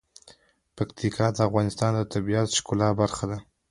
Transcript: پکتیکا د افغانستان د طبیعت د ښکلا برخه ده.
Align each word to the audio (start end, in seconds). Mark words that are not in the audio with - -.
پکتیکا 0.75 1.27
د 1.33 1.37
افغانستان 1.47 1.91
د 1.95 2.01
طبیعت 2.13 2.47
د 2.51 2.55
ښکلا 2.57 2.89
برخه 3.01 3.25
ده. 3.31 3.37